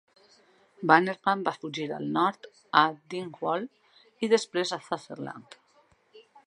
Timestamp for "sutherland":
4.89-5.61